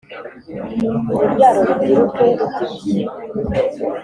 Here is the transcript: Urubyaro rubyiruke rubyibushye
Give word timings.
Urubyaro 1.13 1.59
rubyiruke 1.67 2.25
rubyibushye 2.39 2.99